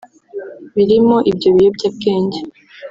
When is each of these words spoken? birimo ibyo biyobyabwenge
birimo 0.75 1.17
ibyo 1.31 1.49
biyobyabwenge 1.55 2.39